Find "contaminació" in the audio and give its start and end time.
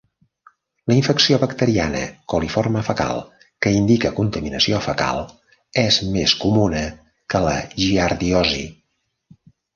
4.21-4.81